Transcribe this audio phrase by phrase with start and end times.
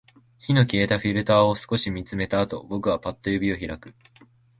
[0.39, 3.93] 火の消えたフィルターを少し見つめたあと、僕はパッと指を開く